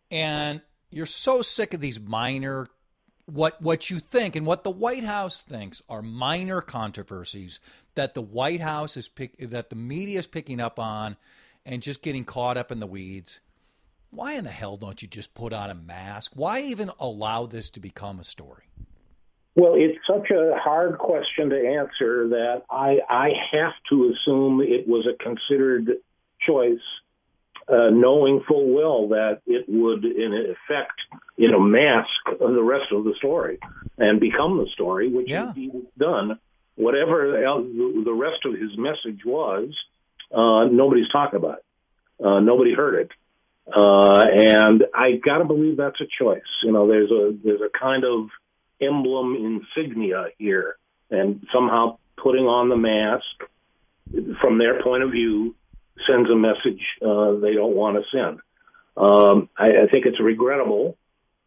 and 0.09 0.61
you're 0.91 1.05
so 1.05 1.41
sick 1.41 1.73
of 1.73 1.81
these 1.81 1.99
minor 1.99 2.67
what 3.25 3.61
what 3.61 3.89
you 3.89 3.99
think 3.99 4.35
and 4.35 4.45
what 4.45 4.63
the 4.63 4.71
White 4.71 5.03
House 5.03 5.43
thinks 5.43 5.81
are 5.89 6.01
minor 6.01 6.61
controversies 6.61 7.59
that 7.95 8.13
the 8.13 8.21
White 8.21 8.61
House 8.61 8.97
is 8.97 9.07
pick, 9.07 9.37
that 9.37 9.69
the 9.69 9.75
media 9.75 10.19
is 10.19 10.27
picking 10.27 10.59
up 10.59 10.79
on 10.79 11.17
and 11.65 11.81
just 11.81 12.01
getting 12.01 12.25
caught 12.25 12.57
up 12.57 12.71
in 12.71 12.79
the 12.79 12.87
weeds. 12.87 13.39
Why 14.09 14.33
in 14.33 14.43
the 14.43 14.49
hell 14.49 14.77
don't 14.77 15.01
you 15.01 15.07
just 15.07 15.33
put 15.33 15.53
on 15.53 15.69
a 15.69 15.75
mask? 15.75 16.33
Why 16.35 16.61
even 16.61 16.91
allow 16.99 17.45
this 17.45 17.69
to 17.71 17.79
become 17.79 18.19
a 18.19 18.23
story? 18.23 18.65
Well, 19.55 19.75
it's 19.75 19.97
such 20.07 20.29
a 20.31 20.53
hard 20.57 20.97
question 20.97 21.49
to 21.49 21.55
answer 21.55 22.29
that 22.29 22.63
I 22.69 22.99
I 23.09 23.29
have 23.51 23.73
to 23.89 24.13
assume 24.13 24.61
it 24.61 24.87
was 24.87 25.07
a 25.07 25.21
considered 25.21 25.97
choice 26.45 26.79
uh, 27.71 27.89
knowing 27.89 28.43
full 28.47 28.73
well 28.73 29.09
that 29.09 29.41
it 29.47 29.65
would, 29.67 30.03
in 30.03 30.33
effect, 30.33 30.93
you 31.37 31.49
know, 31.49 31.59
mask 31.59 32.09
the 32.39 32.63
rest 32.63 32.91
of 32.91 33.03
the 33.03 33.13
story 33.17 33.59
and 33.97 34.19
become 34.19 34.57
the 34.57 34.67
story, 34.73 35.09
which 35.09 35.29
yeah. 35.29 35.53
he 35.53 35.71
done. 35.97 36.37
Whatever 36.75 37.43
else, 37.43 37.65
the 37.65 38.13
rest 38.13 38.45
of 38.45 38.53
his 38.53 38.77
message 38.77 39.23
was, 39.25 39.69
uh, 40.31 40.65
nobody's 40.65 41.09
talking 41.09 41.37
about 41.37 41.59
it. 41.59 42.25
Uh, 42.25 42.39
nobody 42.39 42.73
heard 42.73 42.95
it. 42.95 43.11
Uh, 43.73 44.25
and 44.25 44.83
I 44.93 45.13
gotta 45.23 45.45
believe 45.45 45.77
that's 45.77 46.01
a 46.01 46.07
choice. 46.19 46.41
You 46.63 46.71
know, 46.71 46.87
there's 46.87 47.11
a 47.11 47.37
there's 47.43 47.61
a 47.61 47.69
kind 47.77 48.03
of 48.03 48.29
emblem 48.81 49.35
insignia 49.35 50.25
here, 50.37 50.77
and 51.09 51.45
somehow 51.53 51.97
putting 52.17 52.45
on 52.45 52.69
the 52.69 52.75
mask, 52.75 53.23
from 54.41 54.57
their 54.57 54.81
point 54.81 55.03
of 55.03 55.11
view, 55.11 55.55
sends 56.07 56.29
a 56.29 56.35
message 56.35 56.81
uh, 57.01 57.35
they 57.39 57.53
don't 57.53 57.75
want 57.75 57.97
to 57.97 58.03
send. 58.11 58.39
Um, 58.97 59.49
I, 59.57 59.69
I, 59.69 59.87
think 59.91 60.05
it's 60.05 60.19
regrettable 60.19 60.97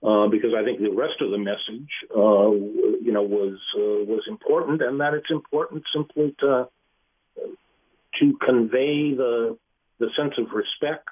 uh, 0.03 0.29
because 0.29 0.53
I 0.57 0.65
think 0.65 0.81
the 0.81 0.91
rest 0.91 1.21
of 1.21 1.31
the 1.31 1.39
message, 1.39 1.91
uh, 2.11 2.51
you 2.51 3.13
know, 3.13 3.23
was 3.23 3.59
uh, 3.77 4.05
was 4.05 4.23
important, 4.29 4.83
and 4.83 5.01
that 5.01 5.15
it's 5.15 5.31
important 5.31 5.85
simply 5.95 6.35
to 6.41 6.69
to 8.21 8.39
convey 8.45 9.15
the 9.15 9.59
the 9.99 10.09
sense 10.17 10.35
of 10.39 10.47
respect, 10.53 11.09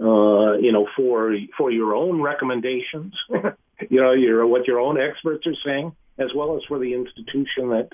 uh, 0.00 0.58
you 0.58 0.72
know, 0.72 0.86
for 0.96 1.36
for 1.56 1.70
your 1.72 1.94
own 1.94 2.22
recommendations, 2.22 3.14
you 3.90 4.00
know, 4.00 4.12
your 4.12 4.46
what 4.46 4.66
your 4.66 4.78
own 4.78 5.00
experts 5.00 5.44
are 5.46 5.56
saying, 5.64 5.92
as 6.18 6.28
well 6.34 6.56
as 6.56 6.62
for 6.68 6.78
the 6.78 6.94
institution 6.94 7.70
that 7.70 7.90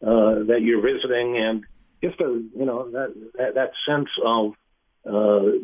that 0.00 0.62
you're 0.62 0.82
visiting 0.82 1.36
and 1.38 1.64
just 2.02 2.20
a 2.20 2.24
you 2.24 2.64
know 2.64 2.90
that 2.90 3.14
that, 3.34 3.54
that 3.54 3.70
sense 3.86 4.08
of 4.24 4.52
uh, 5.06 5.58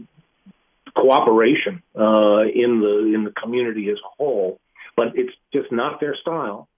cooperation 0.97 1.83
uh, 1.97 2.43
in 2.43 2.81
the 2.81 3.13
in 3.15 3.25
the 3.25 3.33
community 3.41 3.89
as 3.91 3.99
a 3.99 4.09
whole. 4.17 4.61
But 4.97 5.17
it's 5.17 5.33
just 5.53 5.73
not 5.73 6.01
their 6.01 6.17
style, 6.21 6.69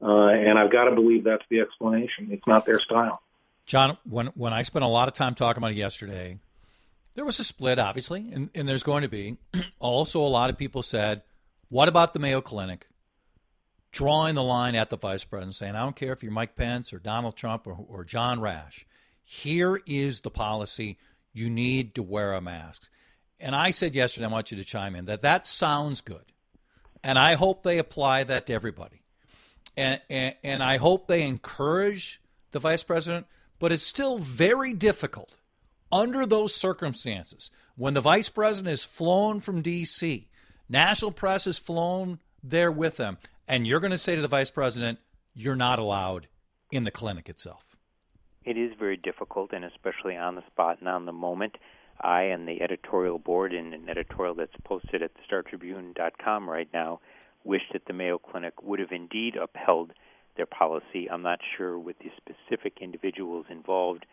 uh, 0.00 0.28
and 0.28 0.58
I've 0.58 0.72
got 0.72 0.84
to 0.84 0.94
believe 0.94 1.24
that's 1.24 1.44
the 1.50 1.60
explanation. 1.60 2.28
It's 2.30 2.46
not 2.46 2.64
their 2.64 2.80
style. 2.80 3.20
John, 3.66 3.98
when 4.08 4.28
when 4.28 4.52
I 4.52 4.62
spent 4.62 4.84
a 4.84 4.88
lot 4.88 5.08
of 5.08 5.14
time 5.14 5.34
talking 5.34 5.60
about 5.60 5.72
it 5.72 5.76
yesterday, 5.76 6.38
there 7.14 7.24
was 7.24 7.38
a 7.38 7.44
split, 7.44 7.78
obviously, 7.78 8.30
and, 8.32 8.50
and 8.54 8.68
there's 8.68 8.82
going 8.82 9.02
to 9.02 9.08
be. 9.08 9.36
also, 9.78 10.20
a 10.20 10.28
lot 10.28 10.50
of 10.50 10.56
people 10.56 10.82
said, 10.82 11.22
"What 11.68 11.88
about 11.88 12.12
the 12.12 12.18
Mayo 12.18 12.40
Clinic?" 12.40 12.86
Drawing 13.92 14.34
the 14.34 14.42
line 14.42 14.74
at 14.74 14.90
the 14.90 14.96
vice 14.96 15.24
president, 15.24 15.54
saying, 15.56 15.74
"I 15.74 15.80
don't 15.80 15.96
care 15.96 16.12
if 16.12 16.22
you're 16.22 16.32
Mike 16.32 16.54
Pence 16.54 16.92
or 16.92 16.98
Donald 16.98 17.36
Trump 17.36 17.66
or, 17.66 17.72
or 17.88 18.04
John 18.04 18.40
Rash." 18.40 18.86
Here 19.22 19.80
is 19.86 20.20
the 20.20 20.30
policy. 20.30 20.98
You 21.32 21.50
need 21.50 21.94
to 21.94 22.02
wear 22.02 22.34
a 22.34 22.40
mask. 22.40 22.88
And 23.38 23.56
I 23.56 23.70
said 23.70 23.94
yesterday, 23.94 24.26
I 24.26 24.28
want 24.28 24.50
you 24.50 24.56
to 24.58 24.64
chime 24.64 24.94
in, 24.94 25.06
that 25.06 25.22
that 25.22 25.46
sounds 25.46 26.00
good. 26.00 26.24
And 27.02 27.18
I 27.18 27.34
hope 27.34 27.62
they 27.62 27.78
apply 27.78 28.24
that 28.24 28.46
to 28.46 28.52
everybody. 28.52 29.02
And, 29.76 30.00
and, 30.10 30.34
and 30.44 30.62
I 30.62 30.76
hope 30.76 31.06
they 31.06 31.26
encourage 31.26 32.20
the 32.50 32.58
vice 32.58 32.82
president, 32.82 33.26
but 33.58 33.72
it's 33.72 33.84
still 33.84 34.18
very 34.18 34.74
difficult 34.74 35.38
under 35.90 36.26
those 36.26 36.54
circumstances 36.54 37.50
when 37.76 37.94
the 37.94 38.00
vice 38.00 38.28
president 38.28 38.72
is 38.72 38.84
flown 38.84 39.40
from 39.40 39.62
D.C., 39.62 40.28
national 40.68 41.12
press 41.12 41.46
is 41.46 41.58
flown 41.58 42.18
there 42.42 42.70
with 42.70 42.96
them, 42.96 43.16
and 43.50 43.66
you're 43.66 43.80
going 43.80 43.90
to 43.90 43.98
say 43.98 44.14
to 44.14 44.22
the 44.22 44.28
vice 44.28 44.50
president, 44.50 44.98
you're 45.34 45.56
not 45.56 45.78
allowed 45.78 46.28
in 46.72 46.84
the 46.84 46.90
clinic 46.90 47.28
itself 47.28 47.70
it 48.44 48.56
is 48.56 48.72
very 48.78 48.96
difficult, 48.96 49.52
and 49.52 49.64
especially 49.64 50.16
on 50.16 50.34
the 50.34 50.46
spot 50.46 50.78
and 50.80 50.88
on 50.88 51.06
the 51.06 51.12
moment. 51.12 51.56
I 52.00 52.22
and 52.22 52.48
the 52.48 52.62
editorial 52.62 53.18
board, 53.18 53.52
in 53.52 53.74
an 53.74 53.88
editorial 53.88 54.34
that's 54.34 54.56
posted 54.64 55.02
at 55.02 55.10
StarTribune.com 55.30 56.48
right 56.48 56.68
now, 56.72 57.00
wish 57.44 57.62
that 57.72 57.84
the 57.86 57.92
Mayo 57.92 58.18
Clinic 58.18 58.62
would 58.62 58.80
have 58.80 58.92
indeed 58.92 59.36
upheld 59.36 59.92
their 60.36 60.46
policy. 60.46 61.10
I'm 61.10 61.22
not 61.22 61.40
sure 61.56 61.78
with 61.78 61.96
the 61.98 62.10
specific 62.16 62.78
individuals 62.80 63.46
involved 63.50 64.06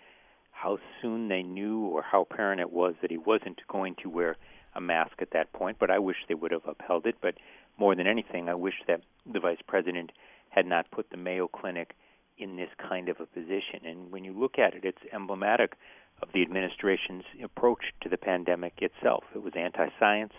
how 0.51 0.79
soon 1.01 1.29
they 1.29 1.43
knew 1.43 1.85
or 1.85 2.01
how 2.01 2.21
apparent 2.21 2.59
it 2.59 2.71
was 2.71 2.95
that 3.01 3.11
he 3.11 3.17
wasn't 3.17 3.61
going 3.69 3.95
to 4.03 4.09
wear 4.09 4.35
a 4.75 4.81
mask 4.81 5.13
at 5.19 5.31
that 5.31 5.53
point, 5.53 5.77
but 5.79 5.89
I 5.89 5.99
wish 5.99 6.17
they 6.27 6.33
would 6.33 6.51
have 6.51 6.67
upheld 6.67 7.05
it. 7.05 7.15
But 7.21 7.35
more 7.77 7.95
than 7.95 8.07
anything, 8.07 8.49
I 8.49 8.55
wish 8.55 8.75
that 8.87 9.01
the 9.31 9.39
vice 9.39 9.61
president 9.67 10.11
had 10.49 10.65
not 10.65 10.89
put 10.91 11.09
the 11.09 11.17
Mayo 11.17 11.47
Clinic 11.47 11.95
in 12.37 12.55
this 12.55 12.69
kind 12.77 13.09
of 13.09 13.19
a 13.19 13.25
position. 13.25 13.85
And 13.85 14.11
when 14.11 14.23
you 14.23 14.37
look 14.37 14.59
at 14.59 14.73
it, 14.73 14.83
it's 14.83 15.13
emblematic 15.13 15.73
of 16.21 16.29
the 16.33 16.41
administration's 16.41 17.23
approach 17.43 17.93
to 18.01 18.09
the 18.09 18.17
pandemic 18.17 18.73
itself. 18.81 19.23
It 19.35 19.43
was 19.43 19.53
anti 19.55 19.89
science, 19.99 20.33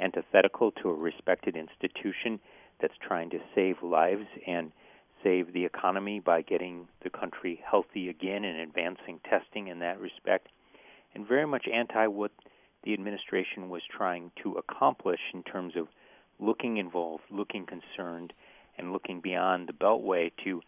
antithetical 0.00 0.72
to 0.72 0.90
a 0.90 0.94
respected 0.94 1.56
institution 1.56 2.40
that's 2.80 2.94
trying 3.06 3.30
to 3.30 3.38
save 3.54 3.82
lives 3.82 4.26
and 4.46 4.72
save 5.22 5.52
the 5.52 5.64
economy 5.64 6.20
by 6.20 6.42
getting 6.42 6.86
the 7.02 7.10
country 7.10 7.60
healthy 7.68 8.08
again 8.08 8.44
and 8.44 8.60
advancing 8.60 9.20
testing 9.28 9.68
in 9.68 9.80
that 9.80 10.00
respect, 10.00 10.48
and 11.14 11.26
very 11.26 11.46
much 11.46 11.66
anti 11.72 12.06
what 12.06 12.30
the 12.84 12.94
administration 12.94 13.68
was 13.68 13.82
trying 13.90 14.30
to 14.42 14.54
accomplish 14.54 15.20
in 15.34 15.42
terms 15.42 15.74
of 15.76 15.88
looking 16.38 16.76
involved, 16.76 17.24
looking 17.30 17.66
concerned, 17.66 18.32
and 18.76 18.92
looking 18.92 19.20
beyond 19.20 19.68
the 19.68 19.72
Beltway 19.72 20.30
to 20.44 20.62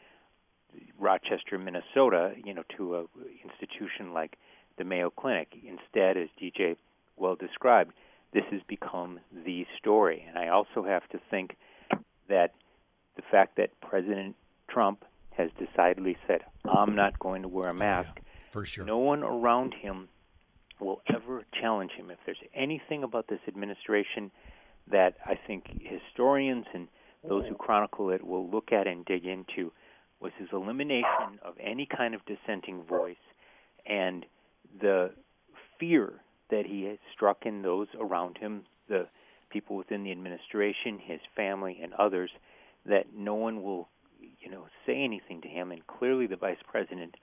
Rochester, 0.99 1.59
Minnesota, 1.59 2.35
you 2.45 2.55
know, 2.55 2.65
to 2.77 2.97
an 2.97 3.07
institution 3.45 4.12
like 4.12 4.37
the 4.79 4.85
Mayo 4.85 5.11
Clinic. 5.11 5.49
Instead, 5.65 6.17
as 6.17 6.29
DJ 6.41 6.77
well 7.17 7.37
described, 7.37 7.93
this 8.33 8.45
has 8.50 8.61
become 8.69 9.21
the 9.45 9.67
story. 9.79 10.25
And 10.29 10.39
I 10.39 10.49
also 10.49 10.85
have 10.85 11.09
to 11.11 11.21
think 11.31 11.57
that 12.29 12.53
the 13.17 13.23
fact 13.31 13.57
that 13.57 13.71
President 13.81 14.37
Trump 14.69 15.05
has 15.37 15.50
decidedly 15.59 16.17
said, 16.27 16.45
"I'm 16.65 16.95
not 16.95 17.19
going 17.19 17.43
to 17.43 17.49
wear 17.49 17.69
a 17.69 17.75
mask," 17.75 18.11
oh, 18.11 18.15
yeah, 18.17 18.53
for 18.53 18.65
sure. 18.65 18.85
No 18.85 18.99
one 18.99 19.23
around 19.23 19.75
him 19.75 20.09
will 20.79 21.03
ever 21.12 21.45
challenge 21.61 21.93
him. 21.93 22.11
If 22.11 22.19
there's 22.25 22.43
anything 22.55 23.03
about 23.03 23.27
this 23.29 23.41
administration 23.49 24.31
that 24.90 25.16
I 25.26 25.38
think 25.46 25.64
historians 25.80 26.66
and 26.75 26.88
those 27.28 27.44
who 27.49 27.54
chronicle 27.54 28.10
it 28.10 28.26
will 28.26 28.49
look 28.49 28.72
at 28.72 28.87
and 28.87 29.04
dig 29.04 29.26
into, 29.26 29.72
was 30.20 30.32
his 30.38 30.49
elimination 30.52 31.38
of 31.42 31.54
any 31.60 31.87
kind 31.87 32.14
of 32.14 32.20
dissenting 32.26 32.82
voice 32.84 33.16
and 33.87 34.26
the 34.80 35.10
fear 35.78 36.12
that 36.50 36.66
he 36.66 36.84
had 36.84 36.99
struck 37.12 37.46
in 37.46 37.62
those 37.62 37.88
around 37.99 38.37
him, 38.38 38.62
the 38.88 39.06
people 39.50 39.76
within 39.76 40.04
the 40.04 40.12
administration, 40.12 40.99
his 41.02 41.20
family, 41.34 41.78
and 41.82 41.94
others, 41.94 42.30
that 42.87 43.06
no 43.16 43.34
one 43.34 43.62
will, 43.62 43.88
you 44.40 44.50
know, 44.50 44.66
say 44.87 45.02
anything 45.02 45.40
to 45.40 45.49
him. 45.49 45.72
And 45.72 45.87
clearly, 45.87 46.26
the 46.26 46.37
vice 46.37 46.58
president 46.70 47.16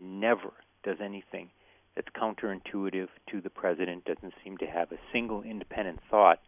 never 0.00 0.52
does 0.84 0.96
anything 1.02 1.50
that's 1.94 2.08
counterintuitive 2.16 3.08
to 3.30 3.40
the 3.40 3.50
president. 3.50 4.04
Doesn't 4.04 4.34
seem 4.44 4.56
to 4.58 4.66
have 4.66 4.92
a 4.92 4.98
single 5.12 5.42
independent 5.42 6.00
thought 6.10 6.40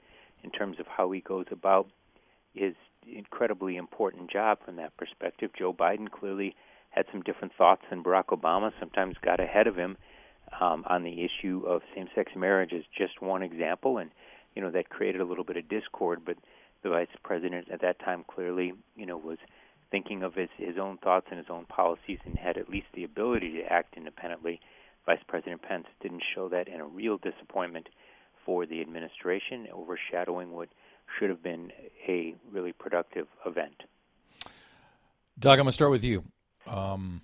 in 0.42 0.50
terms 0.50 0.78
of 0.80 0.86
how 0.86 1.10
he 1.10 1.20
goes 1.20 1.46
about 1.50 1.88
his 2.54 2.74
incredibly 3.06 3.76
important 3.76 4.30
job 4.30 4.58
from 4.64 4.76
that 4.76 4.96
perspective. 4.96 5.50
Joe 5.58 5.72
Biden 5.72 6.10
clearly 6.10 6.54
had 6.90 7.06
some 7.12 7.22
different 7.22 7.52
thoughts 7.56 7.82
than 7.88 8.02
Barack 8.02 8.26
Obama, 8.26 8.72
sometimes 8.80 9.16
got 9.24 9.40
ahead 9.40 9.66
of 9.66 9.76
him 9.76 9.96
um, 10.60 10.84
on 10.88 11.04
the 11.04 11.24
issue 11.24 11.62
of 11.66 11.82
same 11.94 12.08
sex 12.14 12.32
marriage 12.36 12.72
is 12.72 12.84
just 12.96 13.22
one 13.22 13.42
example 13.42 13.98
and 13.98 14.10
you 14.56 14.62
know 14.62 14.70
that 14.72 14.88
created 14.88 15.20
a 15.20 15.24
little 15.24 15.44
bit 15.44 15.56
of 15.56 15.68
discord 15.68 16.22
but 16.26 16.36
the 16.82 16.88
vice 16.88 17.06
president 17.22 17.68
at 17.72 17.80
that 17.82 18.00
time 18.00 18.24
clearly 18.26 18.72
you 18.96 19.06
know 19.06 19.16
was 19.16 19.38
thinking 19.90 20.22
of 20.22 20.34
his, 20.34 20.48
his 20.56 20.78
own 20.78 20.98
thoughts 20.98 21.26
and 21.30 21.38
his 21.38 21.50
own 21.50 21.66
policies 21.66 22.18
and 22.24 22.38
had 22.38 22.56
at 22.56 22.68
least 22.68 22.86
the 22.94 23.04
ability 23.04 23.52
to 23.52 23.72
act 23.72 23.96
independently. 23.96 24.60
Vice 25.06 25.22
President 25.26 25.62
Pence 25.62 25.86
didn't 26.00 26.22
show 26.34 26.48
that, 26.48 26.68
and 26.68 26.80
a 26.80 26.84
real 26.84 27.18
disappointment 27.18 27.88
for 28.44 28.66
the 28.66 28.80
administration, 28.80 29.66
overshadowing 29.72 30.52
what 30.52 30.68
should 31.18 31.30
have 31.30 31.42
been 31.42 31.72
a 32.08 32.34
really 32.50 32.72
productive 32.72 33.26
event. 33.46 33.82
Doug, 35.38 35.58
I'm 35.58 35.64
going 35.64 35.66
to 35.66 35.72
start 35.72 35.90
with 35.90 36.04
you. 36.04 36.24
Um, 36.66 37.22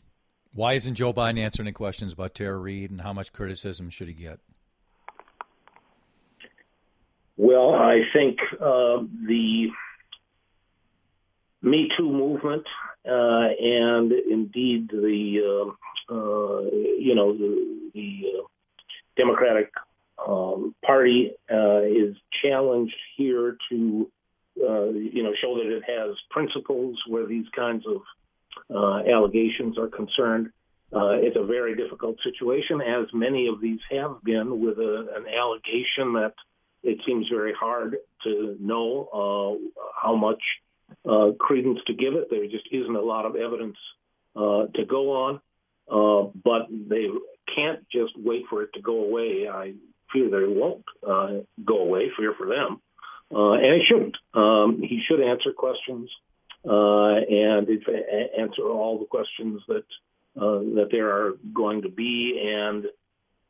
why 0.55 0.73
isn't 0.73 0.95
Joe 0.95 1.13
Biden 1.13 1.39
answering 1.39 1.67
any 1.67 1.73
questions 1.73 2.13
about 2.13 2.35
Tara 2.35 2.57
Reade, 2.57 2.91
and 2.91 3.01
how 3.01 3.13
much 3.13 3.33
criticism 3.33 3.91
should 3.91 4.09
he 4.09 4.15
get? 4.15 4.41
Well, 7.37 7.75
I 7.75 8.01
think 8.15 8.39
uh, 8.55 9.03
the 9.27 9.69
Me 11.63 11.89
Too 11.97 12.11
movement 12.11 12.65
uh, 13.07 13.49
and 13.61 14.13
indeed 14.13 14.89
the 14.91 15.41
uh, 16.11 16.13
uh 16.13 16.63
you 16.99 17.15
know 17.15 17.37
the, 17.37 17.91
the 17.95 18.23
uh, 18.39 18.43
Democratic 19.17 19.71
um, 20.25 20.75
Party 20.85 21.33
uh, 21.51 21.83
is 21.83 22.17
challenged 22.43 22.97
here 23.17 23.57
to 23.71 24.11
you 24.59 25.23
know 25.23 25.33
show 25.43 25.57
that 25.57 25.67
it 25.67 25.83
has 25.87 26.17
principles 26.31 26.99
where 27.09 27.27
these 27.27 27.47
kinds 27.55 27.85
of 27.87 29.07
allegations 29.07 29.79
are 29.79 29.89
concerned. 29.89 30.51
it's 30.93 31.37
a 31.37 31.45
very 31.45 31.77
difficult 31.77 32.17
situation, 32.25 32.81
as 32.81 33.07
many 33.13 33.49
of 33.49 33.61
these 33.61 33.81
have 33.91 34.23
been, 34.25 34.61
with 34.61 34.79
a, 34.79 35.09
an 35.17 35.27
allegation 35.29 36.15
that 36.15 36.33
it 36.87 37.01
seems 37.05 37.27
very 37.29 37.53
hard 37.53 37.97
to 38.23 38.57
know 38.61 39.09
uh, 39.13 39.81
how 40.01 40.15
much 40.15 40.43
uh, 41.05 41.33
credence 41.39 41.81
to 41.89 41.95
give 41.95 42.15
it. 42.15 42.29
There 42.31 42.45
just 42.47 42.69
isn't 42.71 42.95
a 42.95 43.01
lot 43.01 43.27
of 43.27 43.35
evidence 43.35 43.77
uh, 44.37 44.67
to 44.75 44.85
go 44.89 45.11
on, 45.11 45.41
uh, 45.91 46.31
but 46.45 46.69
they 46.71 47.07
can't 47.55 47.81
just 47.91 48.13
wait 48.17 48.45
for 48.49 48.63
it 48.63 48.71
to 48.75 48.81
go 48.81 49.05
away. 49.05 49.49
I 49.53 49.75
fear 50.13 50.31
that 50.31 50.43
it 50.43 50.51
won't 50.51 50.85
uh, 51.07 51.43
go 51.65 51.79
away. 51.79 52.11
Fear 52.19 52.35
for 52.37 52.47
them, 52.47 52.81
uh, 53.35 53.53
and 53.53 53.67
it 53.67 53.83
shouldn't. 53.89 54.17
Um, 54.35 54.81
he 54.83 55.03
should 55.07 55.21
answer 55.21 55.53
questions 55.53 56.11
and 56.65 57.69
answer 58.39 58.63
all 58.63 58.99
the 58.99 59.07
questions 59.07 59.63
that 59.69 59.85
that 60.35 60.89
there 60.91 61.11
are 61.11 61.33
going 61.55 61.83
to 61.83 61.89
be, 61.89 62.41
and 62.45 62.87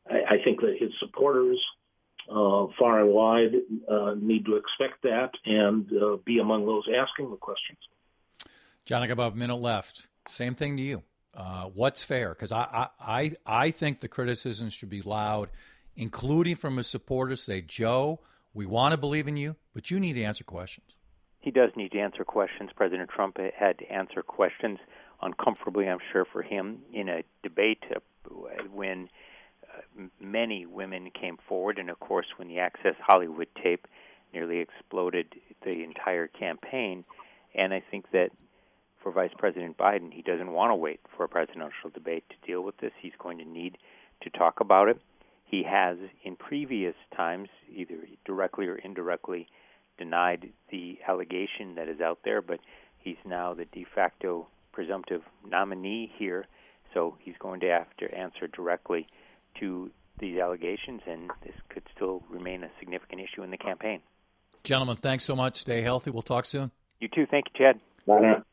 I, 0.09 0.35
I 0.35 0.43
think 0.43 0.61
that 0.61 0.75
his 0.79 0.91
supporters 0.99 1.59
uh, 2.29 2.67
far 2.77 3.01
and 3.01 3.09
wide 3.09 3.53
uh, 3.89 4.13
need 4.19 4.45
to 4.45 4.57
expect 4.57 5.03
that 5.03 5.31
and 5.45 5.89
uh, 5.93 6.17
be 6.25 6.39
among 6.39 6.65
those 6.65 6.83
asking 6.87 7.29
the 7.31 7.37
questions. 7.37 7.77
John, 8.85 9.01
I 9.01 9.07
got 9.07 9.13
about 9.13 9.33
a 9.33 9.35
minute 9.35 9.55
left. 9.55 10.07
Same 10.27 10.55
thing 10.55 10.77
to 10.77 10.83
you. 10.83 11.03
Uh, 11.33 11.65
what's 11.73 12.03
fair? 12.03 12.29
Because 12.29 12.51
I, 12.51 12.89
I, 12.99 13.33
I 13.45 13.71
think 13.71 13.99
the 13.99 14.07
criticisms 14.07 14.73
should 14.73 14.89
be 14.89 15.01
loud, 15.01 15.49
including 15.97 16.55
from 16.55 16.77
his 16.77 16.87
supporters. 16.87 17.43
Say, 17.43 17.61
Joe, 17.61 18.21
we 18.53 18.65
want 18.65 18.93
to 18.93 18.97
believe 18.97 19.27
in 19.27 19.35
you, 19.35 19.57
but 19.73 19.91
you 19.91 19.99
need 19.99 20.13
to 20.13 20.23
answer 20.23 20.45
questions. 20.45 20.95
He 21.41 21.51
does 21.51 21.71
need 21.75 21.91
to 21.91 21.99
answer 21.99 22.23
questions. 22.23 22.69
President 22.75 23.09
Trump 23.09 23.37
had 23.37 23.77
to 23.79 23.91
answer 23.91 24.21
questions 24.21 24.79
uncomfortably, 25.21 25.89
I'm 25.89 25.99
sure, 26.11 26.25
for 26.25 26.41
him 26.41 26.79
in 26.93 27.09
a 27.09 27.23
debate 27.43 27.83
uh, 27.93 27.99
when 28.71 29.09
many 30.19 30.65
women 30.65 31.09
came 31.11 31.37
forward, 31.47 31.77
and 31.79 31.89
of 31.89 31.99
course, 31.99 32.27
when 32.37 32.47
the 32.47 32.59
Access 32.59 32.95
Hollywood 33.05 33.47
tape 33.61 33.87
nearly 34.33 34.59
exploded 34.59 35.35
the 35.63 35.83
entire 35.83 36.27
campaign, 36.27 37.03
and 37.55 37.73
I 37.73 37.81
think 37.89 38.11
that 38.11 38.29
for 39.01 39.11
Vice 39.11 39.31
President 39.37 39.77
Biden, 39.77 40.11
he 40.11 40.21
doesn't 40.21 40.51
want 40.51 40.71
to 40.71 40.75
wait 40.75 40.99
for 41.15 41.23
a 41.23 41.29
presidential 41.29 41.89
debate 41.93 42.25
to 42.29 42.47
deal 42.47 42.61
with 42.61 42.77
this. 42.77 42.91
He's 43.01 43.13
going 43.19 43.37
to 43.37 43.45
need 43.45 43.77
to 44.21 44.29
talk 44.29 44.59
about 44.59 44.89
it. 44.89 44.99
He 45.49 45.63
has, 45.63 45.97
in 46.23 46.35
previous 46.35 46.95
times, 47.15 47.49
either 47.73 48.07
directly 48.25 48.67
or 48.67 48.75
indirectly, 48.75 49.47
denied 49.97 50.49
the 50.69 50.99
allegation 51.07 51.75
that 51.75 51.87
is 51.87 52.01
out 52.01 52.19
there, 52.23 52.41
but 52.41 52.59
he's 52.99 53.17
now 53.25 53.53
the 53.53 53.65
de 53.65 53.85
facto 53.95 54.47
presumptive 54.73 55.21
nominee 55.49 56.11
here, 56.17 56.45
so 56.93 57.15
he's 57.19 57.35
going 57.39 57.61
to 57.61 57.67
have 57.67 57.87
to 57.97 58.13
answer 58.13 58.47
directly 58.47 59.07
to 59.59 59.89
these 60.19 60.37
allegations, 60.37 61.01
and 61.07 61.31
this 61.43 61.55
could 61.69 61.83
still 61.95 62.23
remain 62.29 62.63
a 62.63 62.69
significant 62.79 63.21
issue 63.21 63.43
in 63.43 63.51
the 63.51 63.57
campaign. 63.57 64.01
Gentlemen, 64.63 64.97
thanks 64.97 65.23
so 65.23 65.35
much. 65.35 65.55
Stay 65.55 65.81
healthy. 65.81 66.11
We'll 66.11 66.21
talk 66.23 66.45
soon. 66.45 66.71
You 66.99 67.07
too. 67.07 67.25
Thank 67.29 67.45
you, 67.53 67.65
Chad. 67.65 67.79
Bye 68.05 68.19
now. 68.19 68.43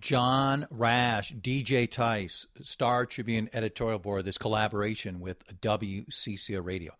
John 0.00 0.66
Rash, 0.70 1.34
DJ 1.34 1.88
Tice, 1.90 2.46
Star 2.62 3.04
Tribune 3.04 3.50
editorial 3.52 3.98
board, 3.98 4.24
this 4.24 4.38
collaboration 4.38 5.20
with 5.20 5.44
WCCO 5.60 6.64
Radio. 6.64 6.92